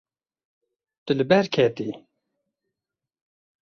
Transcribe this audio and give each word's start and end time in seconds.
Tu 1.05 1.11
li 1.17 1.25
ber 1.29 1.45
ketî. 1.55 1.89